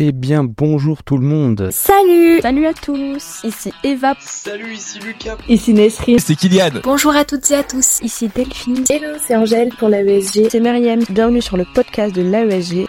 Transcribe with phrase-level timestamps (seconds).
[0.00, 1.70] Eh bien, bonjour tout le monde.
[1.72, 4.14] Salut Salut à tous Ici Eva.
[4.20, 5.36] Salut, ici Lucas.
[5.48, 6.20] Ici Nesri.
[6.20, 6.82] C'est Kylian.
[6.84, 7.98] Bonjour à toutes et à tous.
[8.00, 8.84] Ici Delphine.
[8.88, 10.50] Hello, c'est Angèle pour l'AESG.
[10.50, 11.00] C'est Myriam.
[11.10, 12.86] Bienvenue sur le podcast de l'AESG.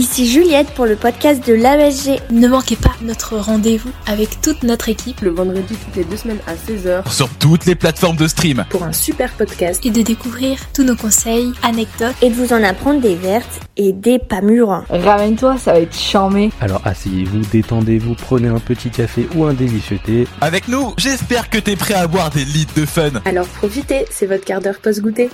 [0.00, 2.22] Ici Juliette pour le podcast de l'AESG.
[2.30, 6.40] Ne manquez pas notre rendez-vous avec toute notre équipe le vendredi toutes les deux semaines
[6.46, 10.58] à 16h sur toutes les plateformes de stream pour un super podcast et de découvrir
[10.72, 14.84] tous nos conseils, anecdotes et de vous en apprendre des vertes et des pas mûres.
[14.88, 16.50] Ramène-toi, ça va être charmé.
[16.62, 20.26] Alors asseyez-vous, détendez-vous, prenez un petit café ou un délicieux thé.
[20.40, 23.10] Avec nous, j'espère que t'es prêt à boire des litres de fun.
[23.26, 25.28] Alors profitez, c'est votre quart d'heure post-goûter.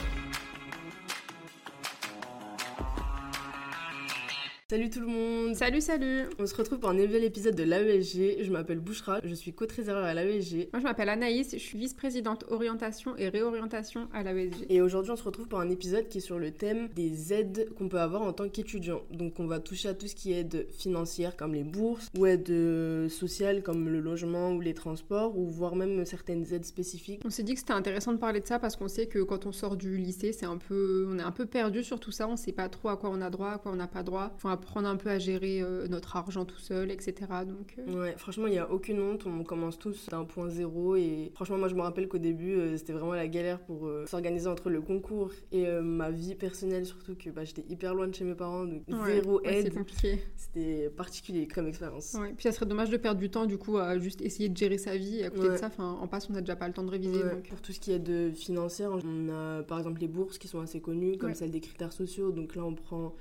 [4.69, 8.43] Salut tout le monde Salut, salut On se retrouve pour un nouvel épisode de l'AESG.
[8.43, 10.71] Je m'appelle Bouchra, je suis co-trésorière à l'AESG.
[10.73, 14.67] Moi je m'appelle Anaïs, je suis vice-présidente orientation et réorientation à l'AESG.
[14.69, 17.73] Et aujourd'hui on se retrouve pour un épisode qui est sur le thème des aides
[17.79, 19.03] qu'on peut avoir en tant qu'étudiant.
[19.13, 22.27] Donc on va toucher à tout ce qui est aide financière comme les bourses, ou
[22.27, 27.23] aide sociale comme le logement ou les transports, ou voire même certaines aides spécifiques.
[27.25, 29.47] On s'est dit que c'était intéressant de parler de ça parce qu'on sait que quand
[29.47, 32.27] on sort du lycée, c'est un peu, on est un peu perdu sur tout ça,
[32.27, 34.35] on sait pas trop à quoi on a droit, à quoi on n'a pas droit.
[34.57, 37.15] Apprendre un peu à gérer euh, notre argent tout seul, etc.
[37.47, 38.01] Donc, euh...
[38.01, 39.27] Ouais, franchement, il n'y a aucune honte.
[39.27, 40.97] On commence tous d'un point zéro.
[40.97, 44.49] Et franchement, moi, je me rappelle qu'au début, euh, c'était vraiment la galère pour s'organiser
[44.49, 48.25] entre le concours et ma vie personnelle, surtout que bah, j'étais hyper loin de chez
[48.25, 48.65] mes parents.
[48.65, 49.75] Donc, ouais, zéro ouais, aide.
[49.75, 50.21] compliqué.
[50.37, 52.15] C'était particulier comme expérience.
[52.15, 54.57] Ouais, puis ça serait dommage de perdre du temps, du coup, à juste essayer de
[54.57, 55.19] gérer sa vie.
[55.19, 57.23] Et à côté de ça, en passe, on n'a déjà pas le temps de réviser.
[57.23, 57.49] Donc...
[57.49, 60.61] Pour tout ce qui est de financière, on a par exemple les bourses qui sont
[60.61, 62.33] assez connues, comme celle des critères sociaux.
[62.33, 63.15] Donc là, on prend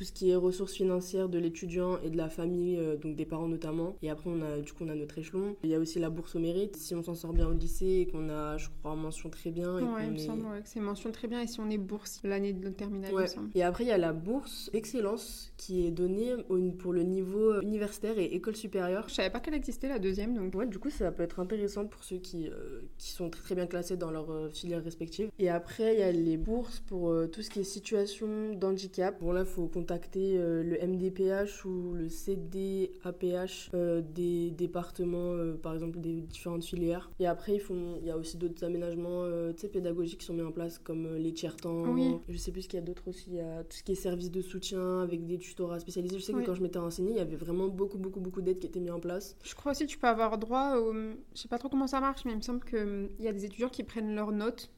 [0.00, 3.26] tout ce qui est ressources financières de l'étudiant et de la famille, euh, donc des
[3.26, 3.96] parents notamment.
[4.00, 5.56] Et après, on a, du coup, on a notre échelon.
[5.62, 6.74] Il y a aussi la bourse au mérite.
[6.78, 9.78] Si on s'en sort bien au lycée et qu'on a, je crois, mention très bien.
[9.78, 10.20] Et ouais, il me est...
[10.20, 11.42] semble ouais, que c'est mention très bien.
[11.42, 13.24] Et si on est bourse l'année de notre terminale, ouais.
[13.24, 13.50] il me semble.
[13.54, 16.34] Et après, il y a la bourse d'excellence qui est donnée
[16.78, 19.06] pour le niveau universitaire et école supérieure.
[19.10, 20.32] Je savais pas qu'elle existait, la deuxième.
[20.32, 23.42] Donc, ouais, du coup, ça peut être intéressant pour ceux qui, euh, qui sont très,
[23.42, 25.28] très bien classés dans leur euh, filière respective.
[25.38, 29.20] Et après, il y a les bourses pour euh, tout ce qui est situation d'handicap.
[29.20, 35.74] Bon, là, il faut contacter le MDPH ou le CDAPH euh, des départements, euh, par
[35.74, 37.10] exemple des différentes filières.
[37.18, 40.42] Et après, ils font, il y a aussi d'autres aménagements euh, pédagogiques qui sont mis
[40.42, 41.92] en place, comme les tiers-temps.
[41.92, 42.16] Oui.
[42.28, 43.30] Je sais plus ce qu'il y a d'autres aussi.
[43.30, 46.18] Il y a tout ce qui est service de soutien avec des tutorats spécialisés.
[46.18, 46.42] Je sais oui.
[46.42, 48.80] que quand je m'étais renseignée, il y avait vraiment beaucoup, beaucoup, beaucoup d'aides qui étaient
[48.80, 49.36] mises en place.
[49.42, 50.92] Je crois aussi que tu peux avoir droit, au...
[50.92, 53.44] je sais pas trop comment ça marche, mais il me semble qu'il y a des
[53.44, 54.70] étudiants qui prennent leurs notes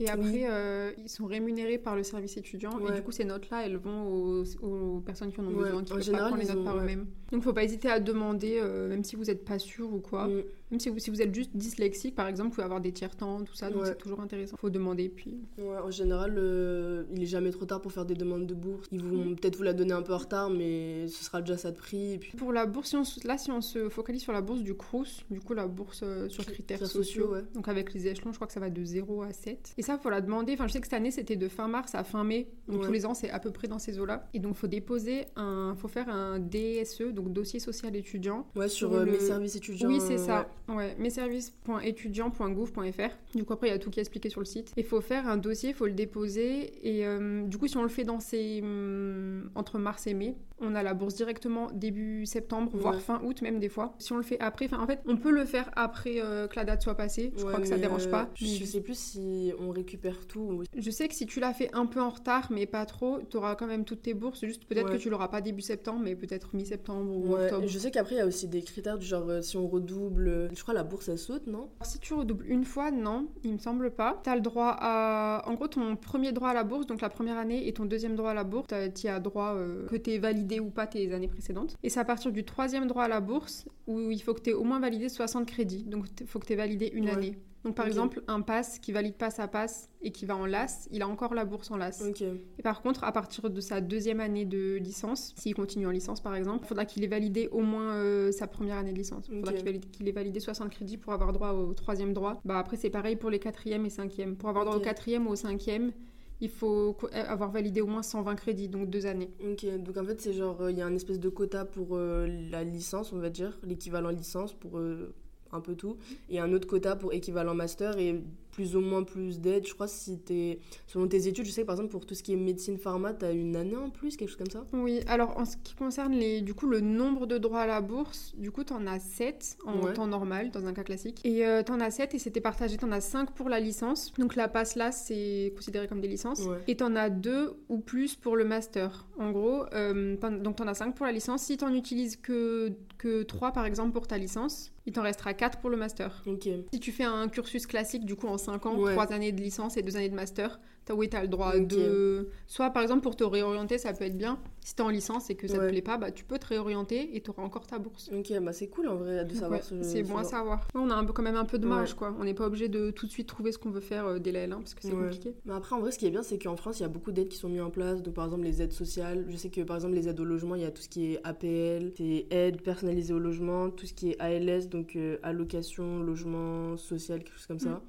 [0.00, 0.44] et après, oui.
[0.48, 2.76] euh, ils sont rémunérés par le service étudiant.
[2.80, 2.90] Ouais.
[2.90, 5.70] Et du coup, ces notes-là, elles vont aux, aux, personnes qui en ont ouais.
[5.70, 6.64] besoin, qui ne peuvent pas prendre les notes ont...
[6.64, 7.06] par eux-mêmes.
[7.30, 10.26] Donc, faut pas hésiter à demander, euh, même si vous n'êtes pas sûr ou quoi.
[10.26, 10.42] Mm.
[10.74, 13.44] Même si vous, si vous êtes juste dyslexique, par exemple, vous pouvez avoir des tiers-temps,
[13.44, 13.70] tout ça.
[13.70, 13.88] Donc, ouais.
[13.90, 14.56] c'est toujours intéressant.
[14.56, 15.08] faut demander.
[15.08, 15.38] Puis...
[15.56, 18.88] Ouais, en général, euh, il est jamais trop tard pour faire des demandes de bourse.
[18.90, 19.36] Ils vont mm.
[19.36, 22.18] peut-être vous la donner un peu en retard, mais ce sera déjà ça de prix.
[22.18, 22.36] Puis...
[22.36, 25.24] Pour la bourse, si on, là, si on se focalise sur la bourse du CRUS,
[25.30, 27.44] du coup, la bourse euh, sur critères, critères sociaux, sociaux ouais.
[27.54, 29.74] donc avec les échelons, je crois que ça va de 0 à 7.
[29.78, 30.54] Et ça, faut la demander.
[30.54, 32.48] Enfin, je sais que cette année, c'était de fin mars à fin mai.
[32.66, 32.86] Donc ouais.
[32.86, 34.28] tous les ans, c'est à peu près dans ces eaux-là.
[34.34, 38.48] Et donc, faut déposer un, faut faire un DSE, donc dossier social étudiant.
[38.56, 39.12] Ouais, sur, sur euh, le...
[39.12, 39.88] mes services étudiants.
[39.88, 40.40] Oui, c'est ça.
[40.40, 40.94] Ouais, ouais.
[40.98, 43.36] mes services.étudiants.gouv.fr.
[43.36, 44.72] Du coup, après, il y a tout qui est expliqué sur le site.
[44.76, 46.72] Il faut faire un dossier, il faut le déposer.
[46.82, 50.36] Et euh, du coup, si on le fait dans ces hum, entre mars et mai,
[50.60, 52.80] on a la bourse directement début septembre, ouais.
[52.80, 53.94] voire fin août même des fois.
[53.98, 56.64] Si on le fait après, en fait, on peut le faire après euh, que la
[56.64, 57.32] date soit passée.
[57.36, 58.30] Je ouais, crois que ça dérange pas.
[58.34, 60.62] Je, je sais plus si on récupère tout.
[60.76, 63.36] Je sais que si tu l'as fait un peu en retard, mais pas trop, tu
[63.36, 64.44] auras quand même toutes tes bourses.
[64.44, 64.96] Juste peut-être ouais.
[64.96, 67.66] que tu l'auras pas début septembre, mais peut-être mi-septembre ou octobre.
[67.66, 70.48] Je sais qu'après, il y a aussi des critères du genre euh, si on redouble.
[70.54, 71.68] Je crois la bourse elle saute, non?
[71.82, 74.20] Si tu redoubles une fois, non, il me semble pas.
[74.24, 75.42] Tu as le droit à.
[75.46, 78.16] En gros, ton premier droit à la bourse, donc la première année, et ton deuxième
[78.16, 81.12] droit à la bourse, tu as droit euh, que tu aies validé ou pas tes
[81.12, 81.76] années précédentes.
[81.82, 84.50] Et c'est à partir du troisième droit à la bourse où il faut que tu
[84.50, 85.84] aies au moins validé 60 crédits.
[85.84, 87.12] Donc il faut que tu aies validé une ouais.
[87.12, 87.38] année.
[87.64, 87.92] Donc par okay.
[87.92, 91.08] exemple, un pass qui valide pas sa passe et qui va en LAS, il a
[91.08, 92.02] encore la bourse en LAS.
[92.10, 92.42] Okay.
[92.58, 96.20] Et par contre, à partir de sa deuxième année de licence, s'il continue en licence
[96.20, 99.26] par exemple, il faudra qu'il ait validé au moins euh, sa première année de licence.
[99.30, 99.80] Il faudra okay.
[99.80, 102.40] qu'il ait validé 60 crédits pour avoir droit au troisième droit.
[102.44, 104.36] Bah après c'est pareil pour les quatrièmes et cinquièmes.
[104.36, 105.92] Pour avoir droit au quatrième ou au cinquième,
[106.40, 109.30] il faut avoir validé au moins 120 crédits, donc deux années.
[109.42, 112.26] Ok, donc en fait, c'est genre, il y a un espèce de quota pour euh,
[112.50, 115.14] la licence, on va dire, l'équivalent licence pour euh,
[115.54, 115.96] un peu tout,
[116.28, 118.22] et un autre quota pour équivalent master, et
[118.54, 119.66] plus ou moins plus d'aide.
[119.66, 122.22] Je crois si t'es selon tes études, je sais que par exemple pour tout ce
[122.22, 124.64] qui est médecine pharma, t'as une année en plus, quelque chose comme ça.
[124.72, 127.80] Oui, alors en ce qui concerne les, du coup, le nombre de droits à la
[127.80, 129.92] bourse, du coup, t'en as 7 en Ouais.
[129.92, 131.20] temps normal, dans un cas classique.
[131.24, 134.12] Et euh, t'en as 7 et c'était partagé, t'en as 5 pour la licence.
[134.18, 136.40] Donc la passe là, c'est considéré comme des licences.
[136.46, 136.58] Ouais.
[136.68, 139.06] Et t'en as 2 ou plus pour le master.
[139.18, 141.42] En gros, euh, donc t'en as 5 pour la licence.
[141.42, 145.58] Si t'en utilises que, que 3 par exemple pour ta licence, il t'en restera 4
[145.60, 146.22] pour le master.
[146.26, 146.48] Ok.
[146.72, 148.92] Si tu fais un cursus classique, du coup en 5 ans, Ouais.
[148.92, 152.28] 3 années de licence et 2 années de master, t'as oui, t'as le droit de.
[152.46, 154.38] Soit par exemple pour te réorienter, ça peut être bien.
[154.60, 155.66] Si t'es en licence et que ça Ouais.
[155.66, 158.10] te plaît pas, bah tu peux te réorienter et t'auras encore ta bourse.
[158.16, 160.66] Ok, bah c'est cool en vrai de savoir ouais, ce c'est ce bon à savoir.
[160.74, 162.14] On a un peu, quand même un peu de marge quoi.
[162.18, 164.32] On n'est pas obligé de tout de suite trouver ce qu'on veut faire euh, dès
[164.32, 165.34] la L1 parce que c'est compliqué.
[165.44, 167.12] Mais après, en vrai, ce qui est bien, c'est qu'en France, il y a beaucoup
[167.12, 168.02] d'aides qui sont mises en place.
[168.02, 169.24] Donc, par exemple, les aides sociales.
[169.28, 171.12] Je sais que, par exemple, les aides au logement, il y a tout ce qui
[171.14, 176.00] est APL, c'est aide personnalisée au logement, tout ce qui est ALS, donc euh, allocation,
[176.00, 177.82] logement social, quelque chose comme ça.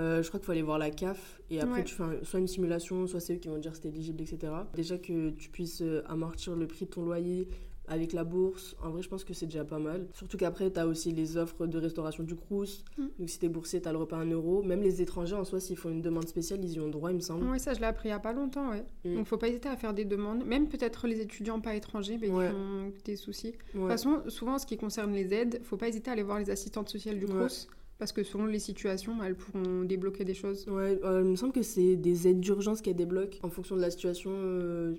[0.00, 1.78] Euh, je crois qu'il faut aller voir la CAF et après.
[1.80, 1.84] Ouais.
[1.84, 3.88] tu fais un- soit une simulation, soit c'est eux qui vont te dire si t'es
[3.88, 4.52] éligible, etc.
[4.74, 7.48] Déjà que tu puisses euh, amortir le prix de ton loyer
[7.90, 10.06] avec la bourse, en vrai je pense que c'est déjà pas mal.
[10.12, 13.06] Surtout qu'après t'as aussi les offres de restauration du Crous, Mm.
[13.18, 14.62] donc si t'es boursier t'as le repas à 1 euro.
[14.62, 17.16] Même les étrangers en soi s'ils font une demande spéciale ils y ont droit il
[17.16, 17.48] me semble.
[17.48, 18.84] Ouais, ça je l'ai appris il y a pas longtemps, ouais.
[19.06, 19.14] Mm.
[19.16, 20.44] Donc faut pas hésiter à faire des demandes.
[20.44, 22.50] Même peut-être les étudiants pas étrangers, mais Ouais.
[22.50, 23.52] qui ont des soucis.
[23.52, 23.84] De Ouais.
[23.84, 26.38] toute façon, souvent, en ce qui concerne les aides, faut pas hésiter à aller voir
[26.38, 27.32] les assistantes sociales du Ouais.
[27.98, 30.66] Parce que selon les situations, bah, elles pourront débloquer des choses.
[30.68, 33.80] Ouais, euh, il me semble que c'est des aides d'urgence qu'elles débloquent en fonction de
[33.80, 34.30] la situation.
[34.34, 34.94] euh,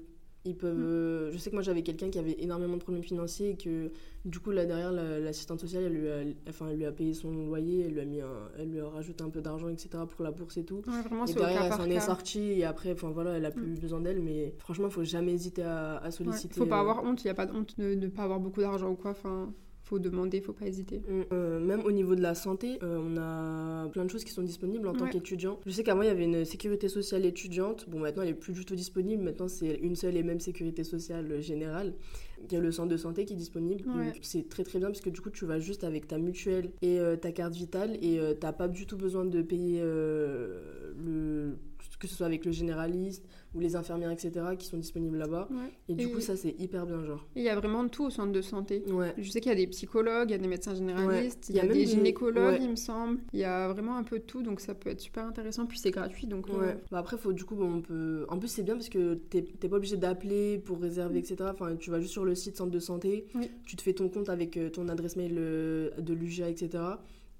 [0.46, 0.78] ils peuvent.
[0.78, 0.82] Mm.
[0.84, 3.92] euh, je sais que moi j'avais quelqu'un qui avait énormément de problèmes financiers et que
[4.24, 7.14] du coup là derrière la- l'assistante sociale elle lui, a, enfin, elle lui a payé
[7.14, 9.90] son loyer, elle lui a mis un- elle lui a rajouté un peu d'argent etc
[10.10, 10.82] pour la bourse et tout.
[10.88, 13.76] Ouais, vraiment, Et derrière elle s'en est sortie et après enfin voilà elle a plus
[13.76, 16.56] besoin d'elle mais franchement faut jamais hésiter à, à Ouais, solliciter.
[16.56, 18.62] Faut pas avoir honte, il n'y a pas de honte de ne pas avoir beaucoup
[18.62, 19.12] d'argent ou quoi.
[19.12, 19.54] Enfin,
[19.90, 21.02] faut demander, faut pas hésiter.
[21.32, 24.44] Euh, même au niveau de la santé, euh, on a plein de choses qui sont
[24.44, 25.60] disponibles en tant qu'étudiant.
[25.66, 27.90] Je sais qu'avant, il y avait une sécurité sociale étudiante.
[27.90, 29.24] Bon, maintenant, elle est plus du tout disponible.
[29.24, 31.96] Maintenant, c'est une seule et même sécurité sociale générale.
[32.44, 33.84] Il y a le centre de santé qui est disponible.
[33.90, 34.14] Ouais.
[34.22, 37.00] C'est très très bien parce que du coup, tu vas juste avec ta mutuelle et
[37.00, 41.58] euh, ta carte vitale et t'as pas du tout besoin de payer le
[42.00, 45.48] que ce soit avec le généraliste ou les infirmières, etc., qui sont disponibles là-bas.
[45.52, 45.72] Ouais.
[45.90, 47.26] Et du Et- coup, ça, c'est hyper bien, genre.
[47.36, 48.84] Il y a vraiment tout au centre de santé.
[48.92, 49.14] Ouais.
[49.18, 51.56] Je sais qu'il y a des psychologues, il y a des médecins généralistes, Ouais.
[51.56, 53.20] il y a, des gynécologues, il me semble.
[53.34, 55.66] Il y a vraiment un peu de tout, donc ça peut être super intéressant.
[55.66, 56.74] Puis c'est gratuit, donc euh.
[56.92, 58.26] Bah après, faut du coup, bon, on peut.
[58.30, 61.38] En plus, c'est bien parce que t'es pas obligé d'appeler pour réserver, etc.
[61.52, 63.50] Enfin, tu vas juste sur le site centre de santé, Oui.
[63.66, 66.84] tu te fais ton compte avec euh, ton adresse mail euh, de l'UGA, etc.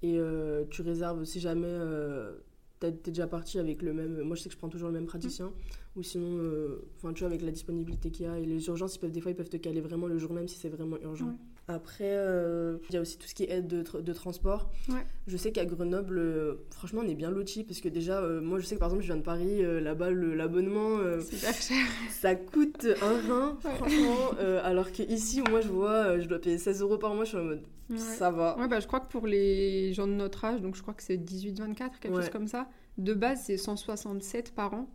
[0.02, 2.32] Et euh, tu réserves si jamais euh,
[2.80, 4.22] t'es déjà parti avec le même.
[4.22, 5.52] Moi, je sais que je prends toujours le même praticien.
[5.96, 8.98] Ou sinon, euh, tu vois, avec la disponibilité qu'il y a et les urgences, ils
[8.98, 11.26] peuvent, des fois, ils peuvent te caler vraiment le jour même si c'est vraiment urgent.
[11.26, 11.34] Ouais.
[11.72, 14.68] Après, euh, il y a aussi tout ce qui est aide de, tra- de transport.
[14.88, 15.06] Ouais.
[15.28, 18.58] Je sais qu'à Grenoble, euh, franchement, on est bien lotis parce que déjà, euh, moi,
[18.58, 20.98] je sais que par exemple, je viens de Paris, là-bas, l'abonnement,
[22.10, 23.74] ça coûte un rein, Ouais.
[23.76, 24.30] franchement.
[24.64, 27.38] alors que ici, moi, je vois, je dois payer 16 euros par mois, je suis
[27.38, 27.98] en mode, Ouais.
[27.98, 28.56] ça va.
[28.58, 31.02] Ouais, bah, je crois que pour les gens de notre âge, donc je crois que
[31.02, 32.68] c'est 18-24, quelque chose comme ça,
[32.98, 34.88] de base c'est 167 par an.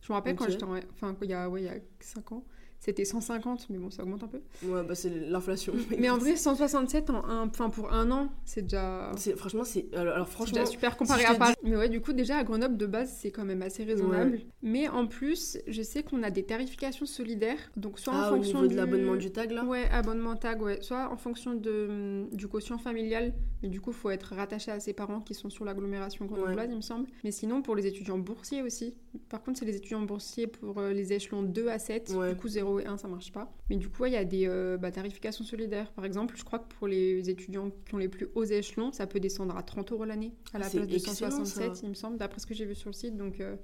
[0.00, 0.74] Je me rappelle quand j'étais en...
[0.94, 2.44] Enfin, il y a, ouais, il y a 5 ans,
[2.84, 4.40] c'était 150, mais bon, ça augmente un peu.
[4.64, 5.72] Ouais, bah, c'est l'inflation.
[6.00, 7.46] Mais en vrai, 167 en un...
[7.46, 9.12] enfin, pour un an, c'est déjà...
[9.36, 9.86] Franchement, c'est.
[9.94, 11.54] Alors, franchement, déjà super comparé si à Paris.
[11.62, 14.40] Mais ouais, du coup, déjà à Grenoble, de base, c'est quand même assez raisonnable.
[14.62, 17.70] Mais en plus, je sais qu'on a des tarifications solidaires.
[17.76, 19.64] Donc, soit en ah, au fonction niveau de du- l'abonnement du tag, là?
[19.64, 20.82] Ouais, abonnement tag, ouais.
[20.82, 23.32] Soit en fonction de, du quotient familial,
[23.62, 26.66] mais du coup, il faut être rattaché à ses parents qui sont sur l'agglomération grenobloise,
[26.68, 27.06] il me semble.
[27.22, 28.96] Mais sinon, pour les étudiants boursiers aussi.
[29.28, 32.12] Par contre, c'est les étudiants boursiers pour euh, les échelons 2 à 7.
[32.16, 32.30] Ouais.
[32.30, 33.52] Du coup, 0 et 1, ça marche pas.
[33.70, 35.90] Mais du coup, ouais, il y a des euh, bah, tarifications solidaires.
[35.92, 39.06] Par exemple, je crois que pour les étudiants qui ont les plus hauts échelons, ça
[39.06, 41.80] peut descendre à 30 euros l'année à la place de excellent, 167, ça.
[41.84, 43.16] il me semble, d'après ce que j'ai vu sur le site.
[43.16, 43.40] Donc.
[43.40, 43.56] euh,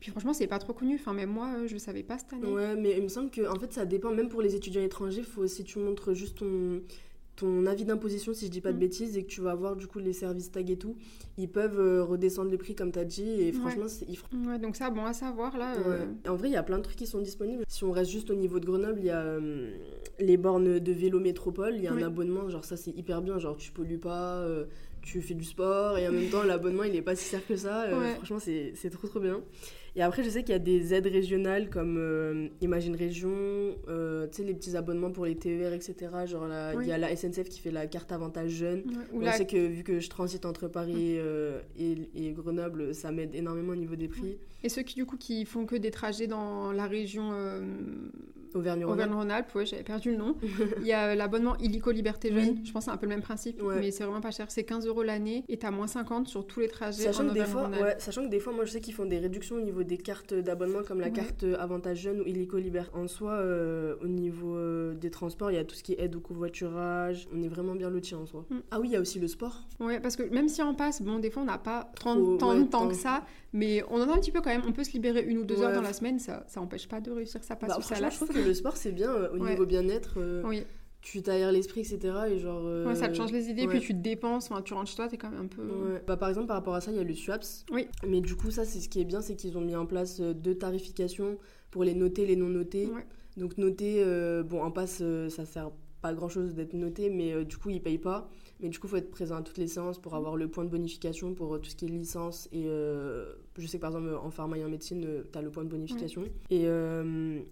[0.00, 0.96] Puis franchement, c'est pas trop connu.
[0.96, 2.46] Enfin, même moi, euh, je savais pas cette année.
[2.46, 5.22] Ouais, mais il me semble que en fait ça dépend même pour les étudiants étrangers,
[5.22, 6.82] faut si tu montres juste ton
[7.36, 8.80] ton avis d'imposition si je dis pas de Mm.
[8.80, 10.96] bêtises et que tu vas avoir du coup les services tag et tout,
[11.36, 14.58] ils peuvent euh, redescendre les prix comme t'as dit et franchement c'est ils fr- Ouais,
[14.58, 15.74] donc ça, bon à savoir là.
[15.76, 16.30] euh, Ouais.
[16.30, 17.64] En vrai, il y a plein de trucs qui sont disponibles.
[17.68, 19.70] Si on reste juste au niveau de Grenoble, il y a euh,
[20.20, 21.74] les bornes de vélo métropole.
[21.76, 22.02] Il y a Oui.
[22.02, 23.38] un abonnement, genre ça c'est hyper bien.
[23.38, 24.66] Genre tu pollues pas, euh,
[25.02, 27.56] tu fais du sport et en même temps l'abonnement il est pas si cher que
[27.56, 27.82] ça.
[27.84, 28.14] Euh, Ouais.
[28.14, 29.40] Franchement, c'est c'est trop trop bien.
[29.96, 33.30] Et après, je sais qu'il y a des aides régionales comme euh, Imagine Région,
[33.88, 35.94] euh, tu sais, les petits abonnements pour les TER, etc.
[36.26, 36.86] Genre il Oui.
[36.88, 38.82] y a la SNCF qui fait la carte avantage jeune.
[39.12, 43.12] ouais, la- sait que vu que je transite entre Paris euh, et, et Grenoble, ça
[43.12, 44.36] m'aide énormément au niveau des prix.
[44.64, 47.60] Et ceux qui du coup qui font que des trajets dans la région euh,
[48.54, 49.54] Auvergne-Rhône-Alpes.
[49.54, 50.36] Ouais, j'avais perdu le nom.
[50.80, 52.50] Il y a euh, l'abonnement illico Liberté Jeune.
[52.50, 52.60] Oui.
[52.64, 53.80] Je pense que c'est un peu le même principe, Ouais.
[53.80, 54.46] mais c'est vraiment pas cher.
[54.50, 57.34] C'est 15 euros l'année et t'as moins 50 sur tous les trajets Sachant en que,
[57.34, 57.96] des fois, Auvergne-Rhône-Alpes.
[57.96, 59.98] ouais, sachant que des fois, moi je sais qu'ils font des réductions au niveau des
[59.98, 61.12] cartes d'abonnement comme la Ouais.
[61.12, 62.90] carte Avantage Jeune ou Illico Liberté.
[62.94, 66.00] En soi, euh, au niveau euh, des transports, il y a tout ce qui est
[66.02, 67.28] aide au covoiturage.
[67.34, 68.44] On est vraiment bien lotis en soi.
[68.50, 68.56] Mm.
[68.70, 69.62] Ah oui, il y a aussi le sport.
[69.80, 72.36] Ouais, parce que même si on passe, bon, des fois on n'a pas 30 Trop-
[72.36, 74.62] tant ouais, de temps que ça, mais on en a un petit peu quand même.
[74.66, 77.00] On peut se libérer une ou deux heures dans la semaine, ça, ça empêche pas
[77.00, 78.14] de réussir sa passe Bah, franchement, lasse.
[78.14, 79.50] je trouve que le sport c'est bien euh, au Ouais.
[79.50, 80.14] niveau bien-être.
[80.18, 80.64] euh, Oui,
[81.02, 81.98] Tu t'aères l'esprit, etc.
[82.30, 82.62] Et genre.
[82.64, 84.96] euh, ouais, ça te change les idées, puis tu te dépenses, enfin, tu rentres chez
[84.96, 86.00] toi, t'es quand même un peu.
[86.06, 87.66] Bah, par exemple, par rapport à ça, il y a le SWAPS.
[87.72, 87.88] Oui.
[88.06, 90.20] Mais du coup, ça, c'est ce qui est bien, c'est qu'ils ont mis en place
[90.20, 91.38] deux tarifications
[91.70, 92.88] pour les notés, les non notés.
[93.36, 95.70] Donc noté, euh, bon, en passe, euh, ça sert
[96.04, 98.28] pas grand chose d'être noté, mais euh, du coup, ils payent pas.
[98.60, 100.62] Mais du coup, il faut être présent à toutes les séances pour avoir le point
[100.62, 102.46] de bonification pour euh, tout ce qui est licence.
[102.52, 105.00] Et euh, je sais que par exemple, en pharma et en médecine,
[105.32, 106.24] tu as le point de bonification.
[106.50, 106.66] Et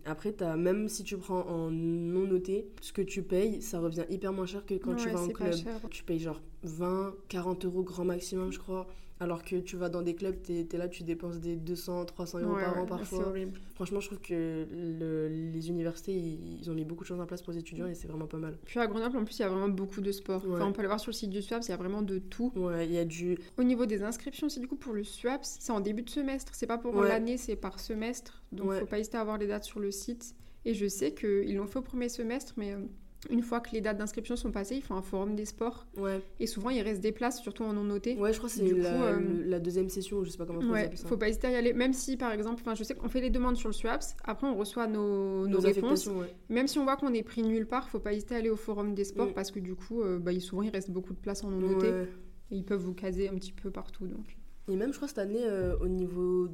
[0.04, 4.04] après, as, même si tu prends en non noté, ce que tu payes, ça revient
[4.11, 5.54] hyper moins cher que quand tu vas en club.
[5.90, 8.87] Tu payes genre 20, 40 euros grand maximum, je crois.
[9.23, 12.41] Alors que tu vas dans des clubs, t'es es là, tu dépenses des 200, 300
[12.41, 13.29] euros Ouais, par an parfois.
[13.29, 13.52] horrible.
[13.76, 17.41] Franchement, je trouve que le- les universités, ils, ont mis beaucoup de choses en place
[17.41, 18.59] pour les étudiants et c'est vraiment pas mal.
[18.64, 20.45] Puis à Grenoble, en plus, il y a vraiment beaucoup de sport.
[20.45, 20.57] Ouais.
[20.57, 22.19] Enfin, on peut le voir sur le site du SWAPS, il y a vraiment de
[22.19, 22.52] tout.
[22.57, 23.38] Ouais, il y a du.
[23.59, 26.52] Au niveau des inscriptions, c'est du coup pour le SWAPS, c'est en début de semestre,
[26.57, 27.09] c'est pas pour Ouais.
[27.09, 28.43] l'année, c'est par semestre.
[28.50, 30.35] Donc faut pas hésiter à voir les dates sur le site.
[30.64, 32.79] Et je sais qu'ils l'ont fait au premier semestre, mais euh,
[33.31, 35.87] une fois que les dates d'inscription sont passées, ils font un forum des sports.
[35.97, 38.17] Ouais, Et souvent, il reste des places, surtout en non noté.
[38.17, 40.45] ouais je crois que c'est Du la, coup, euh, la deuxième session, je sais pas
[40.47, 41.07] comment on Ouais, ça.
[41.07, 41.73] faut pas hésiter à y aller.
[41.73, 44.57] Même si, par exemple, je sais qu'on fait les demandes sur le SWAPS, après on
[44.57, 46.07] reçoit nos, nos Nos réponses.
[46.09, 46.35] ouais.
[46.49, 48.57] Même si on voit qu'on est pris nulle part, faut pas hésiter à aller au
[48.57, 49.35] forum des sports Mm.
[49.35, 51.88] parce que du coup, euh, bah, souvent il reste beaucoup de places en non noté
[51.91, 52.09] Ouais.
[52.50, 54.07] et ils peuvent vous caser un petit peu partout.
[54.09, 54.37] Donc.
[54.69, 56.49] Et même, je crois, cette année, euh, au niveau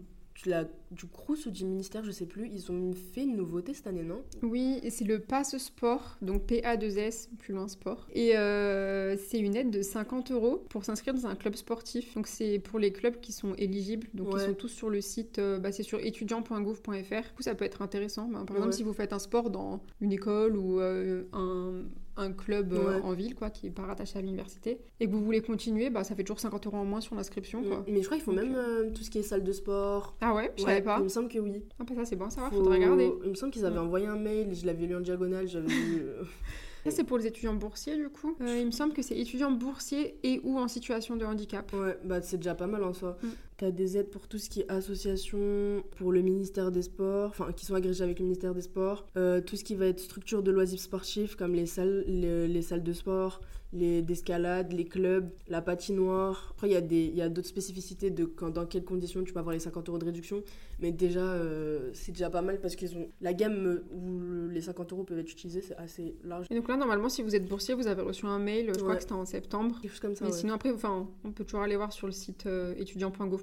[0.47, 3.87] la, du CRUS ou du ministère, je sais plus, ils ont fait une nouveauté cette
[3.87, 4.23] année, non?
[4.43, 8.07] Oui, et c'est le Pass Sport, donc PA2S, plus loin sport.
[8.13, 12.15] Et euh, c'est une aide de 50 euros pour s'inscrire dans un club sportif.
[12.15, 14.09] Donc c'est pour les clubs qui sont éligibles.
[14.15, 14.43] Donc Ouais.
[14.43, 16.91] ils sont tous sur le site, euh, bah, c'est sur étudiant.gouv.fr.
[16.91, 18.29] Du coup, ça peut être intéressant.
[18.29, 21.83] Bah, par exemple, si vous faites un sport dans une école ou euh, un,
[22.19, 23.01] un club euh, Ouais.
[23.03, 26.05] en ville, quoi, qui est pas rattaché à l'université, et que vous voulez continuer, bah,
[26.05, 27.63] ça fait toujours 50 euros en moins sur l'inscription.
[27.63, 27.85] quoi.
[27.89, 30.15] Mais je crois font Donc, même euh, tout ce qui est salle de sport.
[30.21, 30.97] Ah ouais, je Ouais, savais pas.
[30.99, 31.63] Il me semble que oui.
[31.79, 33.11] Ah bah ça c'est bon à savoir, Faut- faudrait regarder.
[33.25, 33.85] Il me semble qu'ils avaient Ouais.
[33.85, 36.23] envoyé un mail, je l'avais lu en diagonale, j'avais euh,
[36.85, 38.37] Ça, c'est pour les étudiants boursiers, du coup.
[38.41, 41.71] Euh, il me semble que c'est étudiants boursiers et ou en situation de handicap.
[41.75, 43.19] Ouais, bah c'est déjà pas mal en soi.
[43.23, 43.27] Mm.
[43.59, 47.53] T'as des aides pour tout ce qui est association, pour le ministère des Sports, enfin
[47.53, 49.05] qui sont agrégés avec le ministère des Sports.
[49.17, 52.63] Euh, tout ce qui va être structure de loisirs sportifs comme les salles, les, les
[52.63, 53.41] salles de sport,
[53.75, 56.55] les d'escalade, les clubs, la patinoire.
[56.57, 59.59] Après il y a d'autres spécificités de quand, dans quelles conditions tu peux avoir les
[59.61, 60.43] 50 euros de réduction.
[60.81, 64.61] Mais déjà euh, c'est déjà pas mal parce qu'ils ont la gamme où le- les
[64.63, 66.47] 50 euros peuvent être utilisés, c'est assez large.
[66.51, 68.95] Et donc là, normalement, si vous êtes boursier, vous avez reçu un mail, je crois
[68.95, 69.79] que c'était en septembre.
[69.83, 70.25] Quelque chose comme ça.
[70.25, 70.37] Mais ouais.
[70.37, 72.75] sinon, après, enfin, on peut toujours aller voir sur le site euh,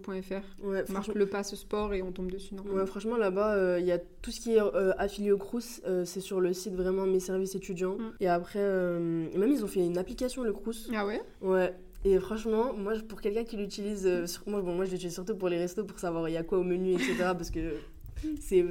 [0.07, 0.21] Ouais,
[0.63, 2.55] On marque franchement- le pass sport et on tombe dessus.
[2.55, 2.79] normalement.
[2.81, 5.81] Ouais, franchement, là-bas, euh, il y a tout ce qui est euh, affilié au Crous,
[5.85, 7.97] euh, c'est sur le site vraiment Mes Services Étudiants.
[7.97, 8.11] Mm.
[8.19, 10.89] Et après, même ils ont fait une application, le Crous.
[10.95, 11.21] Ah ouais?
[11.41, 11.73] Ouais.
[12.03, 14.07] Et franchement, moi, pour quelqu'un qui l'utilise,
[14.45, 16.59] moi, bon, moi, je l'utilise surtout pour les restos, pour savoir il y a quoi
[16.59, 17.15] au menu, etc.
[17.37, 17.73] parce que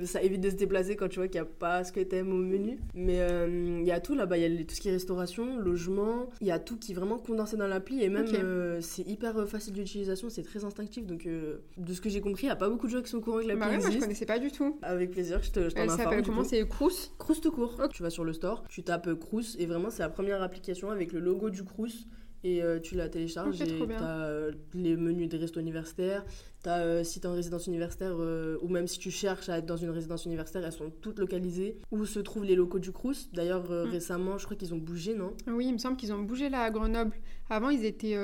[0.04, 2.32] ça évite de se déplacer quand tu vois qu'il n'y a pas ce que t'aimes
[2.32, 2.78] au menu.
[2.94, 5.56] Mais euh, il y a tout là-bas, il y a tout ce qui est restauration,
[5.58, 8.02] logement, il y a tout qui est vraiment condensé dans l'appli.
[8.02, 11.06] Et même, euh, c'est hyper euh, facile d'utilisation, c'est très instinctif.
[11.06, 13.10] Donc, euh, de ce que j'ai compris, il n'y a pas beaucoup de gens qui
[13.10, 14.78] sont au courant que l'appli Bah ouais, moi je connaissais pas du tout.
[14.82, 16.02] Avec plaisir, je te, je t'en Elle informe.
[16.04, 16.44] s'appelle du comment?
[16.44, 17.12] C'est Crous?
[17.18, 17.80] Crous tout court.
[17.92, 20.90] Tu vas sur le store, tu tapes euh, Crous et vraiment c'est la première application
[20.90, 22.06] avec le logo du Crous
[22.44, 23.96] et euh, tu la télécharges Ok, et bien.
[23.98, 26.24] t'as euh, les menus des restos universitaires.
[26.62, 28.16] T'as, euh, si t'es en résidence universitaire
[28.62, 31.76] ou même si tu cherches à être dans une résidence universitaire, elles sont toutes localisées.
[31.90, 33.88] Où se trouvent les locaux du Crous D'ailleurs Mm.
[33.90, 35.32] récemment, je crois qu'ils ont bougé, non?
[35.46, 37.12] Oui, il me semble qu'ils ont bougé là à Grenoble.
[37.50, 38.16] Avant, ils étaient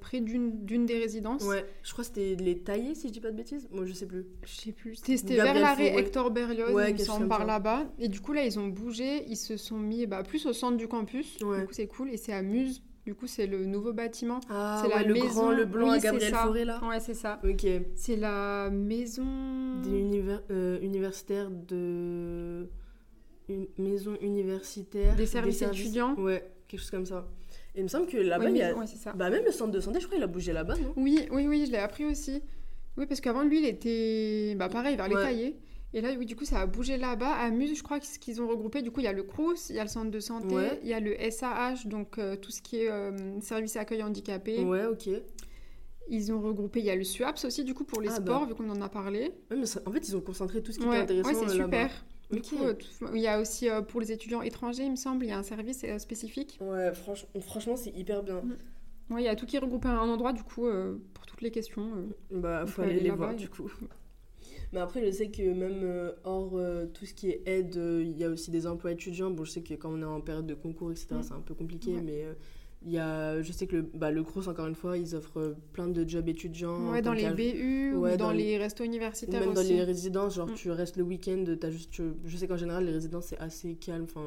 [0.00, 1.44] près d'une des résidences.
[1.44, 3.66] Ouais, je crois que c'était les taillés si je dis pas de bêtises.
[3.72, 4.26] Moi je sais plus.
[4.44, 4.94] Je sais plus.
[4.96, 5.96] C'était vers l'arrêt.
[5.98, 7.86] Hector Berlioz, Ouais, il me quelque chose semble, comme par là-bas.
[7.98, 9.24] Et du coup, là, ils ont bougé.
[9.28, 11.38] Ils se sont mis bah, plus au centre du campus.
[11.42, 11.60] Ouais.
[11.62, 12.10] Du coup, c'est cool.
[12.10, 12.82] Et c'est à Muse.
[13.10, 14.38] Du coup, c'est le nouveau bâtiment.
[14.48, 15.26] Ah, c'est ouais, la le maison.
[15.26, 16.32] grand, le blanc Oui, à Gabriel.
[16.32, 16.80] Fauré là.
[16.88, 17.40] Ouais, c'est ça.
[17.42, 17.66] Ok.
[17.96, 19.26] C'est la maison.
[19.82, 22.68] Des univers, euh, universitaires de.
[23.48, 25.16] Une maison universitaire.
[25.16, 26.14] Des services étudiants.
[26.14, 27.26] Ouais, quelque chose comme ça.
[27.74, 28.76] Et il me semble que là-bas, Ouais, il y a.
[28.76, 29.12] ouais, ça.
[29.12, 30.92] Bah, même le centre de santé, je crois qu'il a bougé là-bas, non?
[30.96, 32.40] Oui, oui, oui, je l'ai appris aussi.
[32.96, 35.56] Oui, parce qu'avant, lui, il était bah, pareil, vers les cahiers.
[35.92, 37.32] Et là, oui, du coup, ça a bougé là-bas.
[37.32, 39.24] À Muse, je crois que ce qu'ils ont regroupé, du coup, il y a le
[39.24, 40.78] CRUS, il y a le centre de santé, Ouais.
[40.82, 44.62] il y a le SAH, donc euh, tout ce qui est euh, service accueil handicapé.
[44.62, 45.08] Ouais, ok.
[46.08, 48.40] Ils ont regroupé, il y a le SUAPS aussi, du coup, pour les Ah, sports,
[48.42, 48.46] bah.
[48.46, 49.32] vu qu'on en a parlé.
[49.50, 51.60] mais ça- en fait, ils ont concentré tout ce qui Ouais, était intéressant ouais, c'est
[51.60, 52.04] euh, super.
[52.30, 55.24] Du coup, tout- il y a aussi euh, pour les étudiants étrangers, il me semble,
[55.24, 56.58] il y a un service spécifique.
[56.60, 58.42] Ouais, franch- franchement, c'est hyper bien.
[58.42, 59.14] Mm.
[59.14, 60.68] Ouais, il y a tout qui est regroupé à un endroit, du coup,
[61.14, 61.90] pour toutes les questions.
[62.30, 63.68] Bah, faut aller aller les voir et- du coup.
[64.72, 68.02] Mais après, je sais que même euh, hors euh, tout ce qui est aide, euh,
[68.04, 69.30] il y a aussi des emplois étudiants.
[69.30, 71.22] Bon, je sais que quand on est en période de concours, etc., Mm.
[71.22, 72.02] c'est un peu compliqué, Ouais.
[72.02, 72.24] mais
[72.86, 75.56] il y a, je sais que le, bah, le CROSS, encore une fois, ils offrent
[75.72, 76.90] plein de jobs étudiants.
[76.92, 79.82] Ouais, dans les BU Ouais, ou dans, dans les restos Ou universitaires même dans les
[79.82, 80.54] résidences, genre Mm.
[80.54, 83.74] tu restes le week-end, t'as juste, tu- je sais qu'en général les résidences c'est assez
[83.74, 84.24] calme, enfin,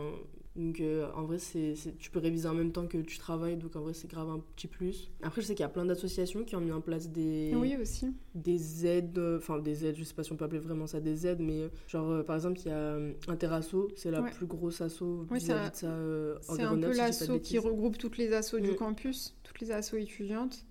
[0.55, 3.75] donc euh, en vrai c'est, tu peux réviser en même temps que tu travailles, donc
[3.75, 5.11] en vrai c'est grave un petit plus.
[5.23, 7.75] Après je sais qu'il y a plein d'associations qui ont mis en place des, Oui,
[7.81, 8.13] aussi.
[8.35, 10.99] des aides, euh, enfin des aides, je sais pas si on peut appeler vraiment ça
[10.99, 14.21] des aides, mais euh, genre euh, par exemple il y a euh, Interasso, c'est la
[14.21, 14.29] Ouais.
[14.31, 17.57] plus grosse asso Oui, vis-à-vis un- de ça euh, C'est un peu si l'asso qui
[17.57, 18.75] regroupe toutes les assos du Mm.
[18.75, 20.65] campus, toutes les assos étudiantes.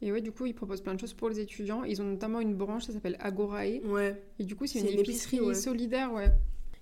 [0.00, 1.82] Et ouais, du coup, ils proposent plein de choses pour les étudiants.
[1.82, 3.80] Ils ont notamment une branche, ça s'appelle Agorae.
[3.84, 4.22] Ouais.
[4.38, 5.54] Et du coup, c'est C'est une, une épicerie, épicerie, ouais.
[5.54, 6.28] solidaire, ouais.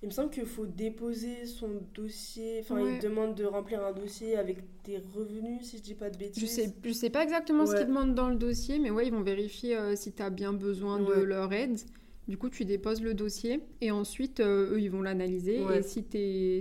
[0.03, 2.95] Il me semble qu'il faut déposer son dossier, enfin Ouais.
[2.95, 6.41] il demande de remplir un dossier avec des revenus si je dis pas de bêtises.
[6.41, 9.13] Je sais, je sais pas exactement ce qu'ils demandent dans le dossier, mais ouais, ils
[9.13, 11.79] vont vérifier euh, si tu as bien besoin de leur aide.
[12.27, 15.61] Du coup, tu déposes le dossier et ensuite, euh, eux, ils vont l'analyser.
[15.63, 15.79] Ouais.
[15.79, 16.03] Et si,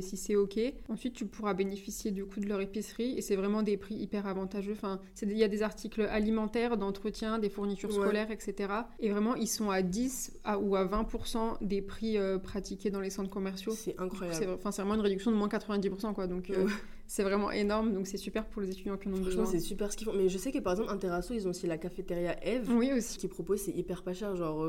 [0.00, 0.58] si c'est OK,
[0.88, 3.18] ensuite, tu pourras bénéficier du coup de leur épicerie.
[3.18, 4.72] Et c'est vraiment des prix hyper avantageux.
[4.72, 7.96] Enfin, il y a des articles alimentaires, d'entretien, des fournitures Ouais.
[7.96, 8.72] scolaires, etc.
[9.00, 13.00] Et vraiment, ils sont à 10 à- ou à 20% des prix euh, pratiqués dans
[13.00, 13.72] les centres commerciaux.
[13.72, 14.52] C'est C'est incroyable.
[14.54, 16.14] enfin, c'est vraiment une réduction de moins 90%.
[16.14, 16.28] Quoi.
[16.28, 16.70] Donc, euh, Ouais.
[17.08, 17.92] c'est vraiment énorme.
[17.92, 19.46] Donc, c'est super pour les étudiants qui en ont Franchement, besoin.
[19.46, 20.14] c'est super ce qu'ils font.
[20.16, 22.70] Mais je sais que par exemple, Interasso, ils ont aussi la cafétéria Eve.
[22.72, 23.14] Oui, aussi.
[23.14, 24.36] Ce qu'ils proposent, c'est hyper pas cher.
[24.36, 24.62] Genre,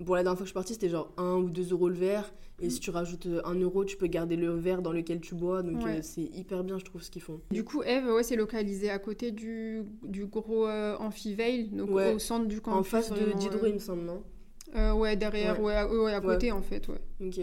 [0.00, 1.94] bon, la dernière fois que je suis partie, c'était genre 1 ou 2 euros le
[1.94, 2.32] verre.
[2.60, 5.34] Et si tu rajoutes euh, 1 euro, tu peux garder le verre dans lequel tu
[5.36, 5.62] bois.
[5.62, 5.98] Donc, Ouais.
[5.98, 7.40] euh, c'est hyper bien, je trouve, ce qu'ils font.
[7.52, 12.12] Du coup, Eve, ouais, c'est localisé à côté du, du gros euh, amphiveil, donc Ouais.
[12.14, 12.80] au centre du campus.
[12.80, 14.22] en face de euh, il me semble, non?
[14.74, 15.82] Euh, ouais, derrière, Ouais.
[15.84, 17.00] ouais, à, à côté en fait, ouais.
[17.24, 17.40] Ok.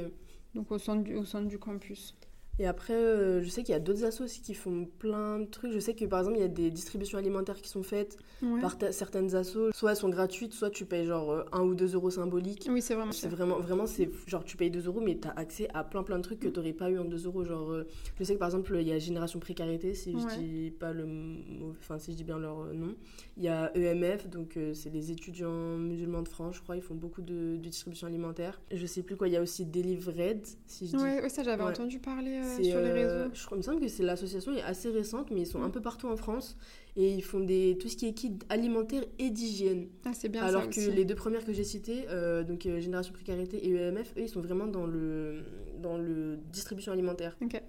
[0.54, 2.14] Donc au centre du, au centre du campus.
[2.58, 5.46] Et après, euh, je sais qu'il y a d'autres assos aussi qui font plein de
[5.46, 5.74] trucs.
[5.74, 8.62] Je sais que par exemple, il y a des distributions alimentaires qui sont faites Ouais.
[8.62, 9.72] par ta- certaines assos.
[9.74, 12.68] Soit elles sont gratuites, soit tu payes genre 1 ou 2 euros symboliques.
[12.72, 15.68] Oui, c'est vraiment C'est vraiment, vraiment, c'est genre tu payes 2 euros, mais t'as accès
[15.74, 17.44] à plein plein de trucs que t'aurais pas eu en 2 euros.
[17.44, 17.88] Genre, euh,
[18.20, 20.22] je sais que par exemple, il y a Génération Précarité, si Ouais.
[20.36, 22.96] je dis pas le mot, enfin, si je dis bien leur euh, nom.
[23.36, 26.82] Il y a EMF, donc euh, c'est les étudiants musulmans de France, je crois, ils
[26.82, 28.62] font beaucoup de, de distribution alimentaire.
[28.72, 31.04] Je sais plus quoi, il y a aussi Delivered, si je dis.
[31.04, 33.32] Ouais, ouais, ça j'avais entendu parler euh, sur les euh, réseaux.
[33.34, 35.70] je crois, il me semble que c'est l'association est assez récente, mais ils sont un
[35.70, 36.58] peu partout en France
[36.96, 39.88] et ils font des tout ce qui est kit alimentaire et d'hygiène.
[40.06, 40.92] Ah, c'est bien Alors ça que aussi.
[40.92, 44.30] les deux premières que j'ai citées, euh, donc euh, Génération Précarité et EMF, eux, ils
[44.30, 45.44] sont vraiment dans le,
[45.80, 47.36] dans le distribution alimentaire.
[47.42, 47.62] Ok.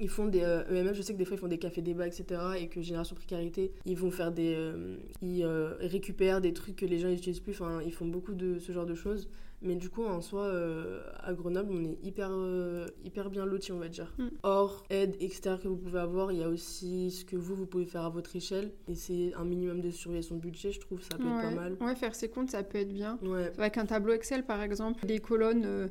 [0.00, 2.06] Ils font des euh, EMF, je sais que des fois ils font des cafés débats,
[2.06, 2.40] etc.
[2.58, 4.54] Et que Génération Précarité, ils vont faire des.
[4.56, 7.52] euh, ils euh, récupèrent des trucs que les gens n'utilisent plus.
[7.52, 9.28] Enfin, ils font beaucoup de ce genre de choses.
[9.62, 13.72] Mais du coup, en soi, euh, à Grenoble, on est hyper, euh, hyper bien lotis,
[13.72, 14.12] on va dire.
[14.18, 14.26] Mm.
[14.42, 17.66] Hors aide extérieure que vous pouvez avoir, il y a aussi ce que vous, vous
[17.66, 18.72] pouvez faire à votre échelle.
[18.88, 21.76] Et c'est un minimum de surveiller son budget, je trouve, ça peut être pas mal.
[21.80, 23.18] ouais, faire ses comptes, ça peut être bien.
[23.22, 23.52] Ouais.
[23.56, 25.90] Avec un tableau Excel, par exemple, des colonnes.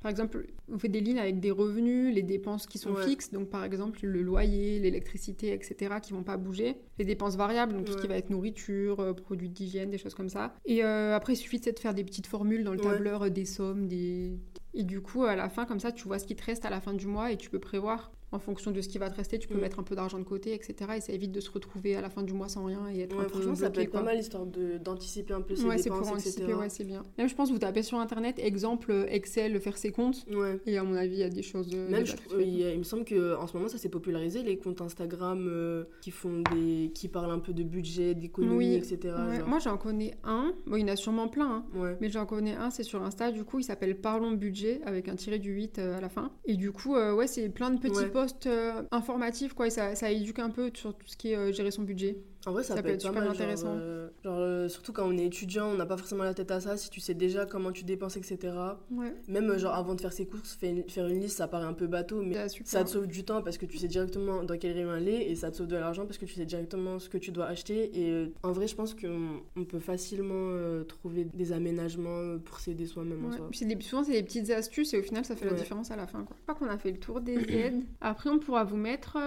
[0.00, 3.02] Par exemple, on fait des lignes avec des revenus, les dépenses qui sont Ouais.
[3.04, 6.76] fixes, donc par exemple le loyer, l'électricité, etc., qui vont pas bouger.
[6.98, 10.14] Les dépenses variables, donc tout ce qui va être nourriture, euh, produits d'hygiène, des choses
[10.14, 10.54] comme ça.
[10.64, 12.84] Et euh, après, il suffit de faire des petites formules dans le Ouais.
[12.92, 14.38] tableur, euh, des sommes, des...
[14.72, 16.70] Et du coup, à la fin, comme ça, tu vois ce qui te reste à
[16.70, 18.12] la fin du mois et tu peux prévoir.
[18.32, 19.60] En fonction de ce qui va te rester, tu peux Mm.
[19.60, 20.74] mettre un peu d'argent de côté, etc.
[20.96, 23.16] Et ça évite de se retrouver à la fin du mois sans rien et être
[23.16, 25.84] Ouais, un peu ça peut être pas mal histoire d'anticiper un peu ses Ouais, c'est
[25.84, 26.28] dépenses, pour etc.
[26.30, 27.02] anticiper, ouais, c'est bien.
[27.18, 30.24] Même, je pense, vous tapez sur internet, exemple euh, Excel, faire ses comptes.
[30.32, 30.60] Ouais.
[30.66, 31.70] Et à mon avis, il y a des choses.
[31.74, 32.32] euh, Même, je faites.
[32.40, 35.46] il, y a- il me semble qu'en ce moment, ça s'est popularisé, les comptes Instagram
[35.48, 38.74] euh, qui font des, qui parlent un peu de budget, d'économie, Oui.
[38.74, 39.14] etc.
[39.46, 40.52] Moi, j'en connais un.
[40.66, 41.64] Bon, il y en a sûrement plein, hein.
[41.74, 41.96] Ouais.
[42.00, 45.16] Mais j'en connais un, c'est sur Insta, du coup, il s'appelle Parlons Budget, avec un
[45.16, 46.30] tiré du 8 euh, à la fin.
[46.44, 49.94] Et du coup, euh, ouais, c'est plein de petits posts euh, informatifs, quoi, et ça,
[49.94, 52.18] ça éduque un peu sur tout ce qui est euh, gérer son budget.
[52.46, 53.24] En vrai, ça, Ça peut, peut être super mal.
[53.24, 53.74] genre, intéressant.
[53.76, 56.60] euh, Genre, euh, surtout quand on est étudiant, on n'a pas forcément la tête à
[56.60, 56.76] ça.
[56.78, 58.38] Si tu sais déjà comment tu dépenses, etc.
[58.90, 61.48] Ouais, Même, euh, genre, avant de faire ses courses, faire une, faire une liste, ça
[61.48, 62.66] paraît un peu bateau, mais super.
[62.66, 65.34] ça te sauve du temps parce que tu sais directement dans quel rayon aller et
[65.34, 67.90] ça te sauve de l'argent parce que tu sais directement ce que tu dois acheter.
[67.98, 72.86] Et euh, en vrai, je pense qu'on on peut facilement trouver des aménagements pour s'aider
[72.86, 73.36] soi-même en Ouais.
[73.36, 73.46] soi.
[73.50, 75.90] Puis c'est des- souvent, c'est des petites astuces et au final, ça fait la différence
[75.90, 76.22] à la fin.
[76.24, 76.36] Quoi.
[76.38, 77.82] Je crois qu'on a fait le tour des aides.
[78.00, 79.18] Après, on pourra vous mettre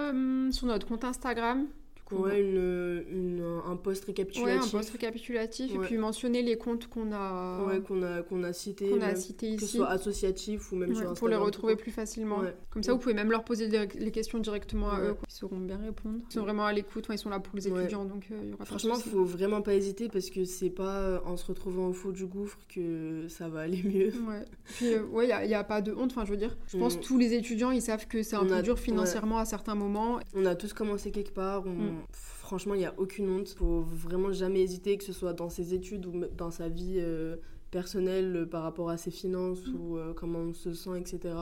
[0.51, 1.67] sur notre compte Instagram.
[2.13, 2.23] Du coup.
[2.27, 4.73] Ouais, une, une- un post Ouais, récapitulatif.
[4.73, 5.77] un post récapitulatif Ouais.
[5.83, 8.89] et puis mentionner les comptes qu'on a, Ouais, qu'on a, qu'on a cité.
[8.89, 9.77] qu'on a même cités que ce ici.
[9.77, 11.17] soit associatif ou même Ouais, sur Instagram.
[11.17, 12.39] pour les retrouver plus facilement.
[12.39, 12.55] Ouais.
[12.69, 15.07] Comme ça, vous pouvez même leur poser les questions directement à Ouais.
[15.09, 15.13] eux.
[15.13, 15.23] quoi.
[15.29, 16.19] Ils sauront bien répondre.
[16.29, 17.05] Ils sont vraiment à l'écoute.
[17.09, 17.81] Ils sont là pour les Ouais.
[17.81, 19.09] étudiants, donc euh, il y aura Franchement, souci.
[19.09, 22.25] faut vraiment pas hésiter parce que c'est pas euh, en se retrouvant au fond du
[22.25, 24.11] gouffre que ça va aller mieux.
[24.27, 24.43] Ouais.
[24.75, 26.11] Puis, euh, ouais, il n'y a, pas de honte.
[26.11, 26.99] Enfin, je veux dire, je pense Mm.
[26.99, 29.45] que tous les étudiants, ils savent que c'est un On peu a- dur financièrement à
[29.45, 30.19] certains moments.
[30.35, 31.63] On a tous commencé quelque part.
[31.65, 32.02] on- Mm.
[32.11, 33.49] Franchement, il n'y a aucune honte.
[33.49, 37.37] Faut vraiment jamais hésiter, que ce soit dans ses études ou dans sa vie euh,
[37.71, 39.75] personnelle euh, par rapport à ses finances Mm.
[39.79, 41.33] ou euh, comment on se sent, etc.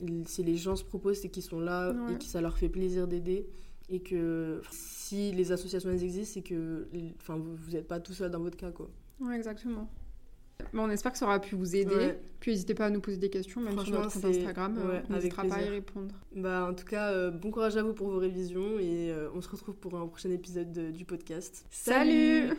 [0.00, 2.14] Il- Si les gens se proposent, c'est qu'ils sont là Ouais.
[2.14, 3.46] et que ça leur fait plaisir d'aider.
[3.88, 6.88] Et que si les associations existent, c'est que
[7.20, 8.72] enfin, vous n'êtes pas tout seul dans votre cas.
[8.72, 8.88] Quoi.
[9.20, 9.88] Ouais, exactement.
[10.72, 11.94] Bon, on espère que ça aura pu vous aider.
[11.94, 12.18] Ouais.
[12.40, 14.76] Puis n'hésitez pas à nous poser des questions, même sur notre compte Instagram.
[14.76, 16.14] ouais, on n'hésitera pas à y répondre.
[16.34, 19.40] Bah, en tout cas, euh, bon courage à vous pour vos révisions et euh, on
[19.40, 21.64] se retrouve pour un prochain épisode de- du podcast.
[21.70, 22.50] Salut